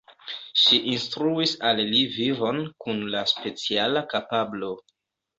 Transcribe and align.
Ŝi 0.59 0.77
instruis 0.91 1.51
al 1.71 1.81
li 1.91 1.99
vivon 2.15 2.61
kun 2.85 3.03
la 3.17 3.21
speciala 3.33 4.03
kapablo. 4.15 4.71